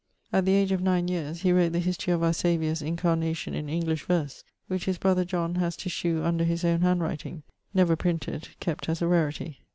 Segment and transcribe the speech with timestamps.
[0.33, 3.69] At the age of nine yeares, he wrot the history of our Saviour's incarnation in
[3.69, 8.47] English verse, which his brother John haz to shew under his owne handwriting never printed,
[8.59, 9.59] kept as a rarity.